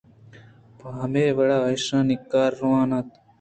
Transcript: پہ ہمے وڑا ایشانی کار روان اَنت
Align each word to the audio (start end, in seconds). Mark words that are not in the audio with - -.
پہ 0.77 0.87
ہمے 0.99 1.25
وڑا 1.37 1.57
ایشانی 1.71 2.15
کار 2.31 2.51
روان 2.59 2.89
اَنت 2.97 3.09